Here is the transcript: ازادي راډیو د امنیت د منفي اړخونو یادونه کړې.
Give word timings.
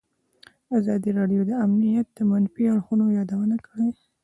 ازادي 0.77 1.11
راډیو 1.19 1.41
د 1.49 1.51
امنیت 1.65 2.07
د 2.13 2.19
منفي 2.31 2.63
اړخونو 2.73 3.05
یادونه 3.17 3.55
کړې. 3.67 3.87